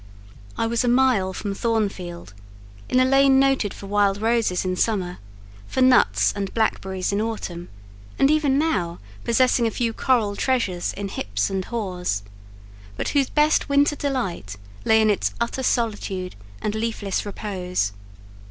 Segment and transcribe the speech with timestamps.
[0.57, 2.33] I was a mile from Thornfield,
[2.89, 5.19] in a lane noted for wild roses in summer,
[5.67, 7.69] for nuts and blackberries in autumn,
[8.17, 12.23] and even now possessing a few coral treasures in hips and haws,
[12.97, 17.91] but whose best winter delight lay in its utter solitude and leafless repose.